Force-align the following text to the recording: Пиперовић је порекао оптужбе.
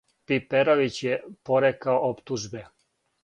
Пиперовић 0.29 0.97
је 1.09 1.17
порекао 1.49 1.99
оптужбе. 2.09 2.65